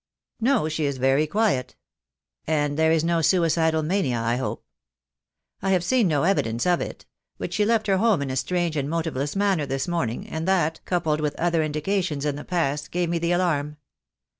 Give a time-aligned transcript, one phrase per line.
[0.39, 1.75] "No, she is very quiet."
[2.47, 4.65] "And there is no suicidal mania, I hope?"
[5.61, 7.05] "I have seen no evidence of it;
[7.37, 10.79] but she left her home in a strange and motiveless manner this morning, and that,
[10.85, 13.77] coupled with other indications in the past, gave me the alarm."